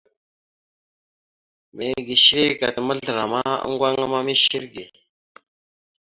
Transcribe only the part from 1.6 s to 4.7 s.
Mege shəlek ata mazlarəma, oŋŋgoŋa ma mishe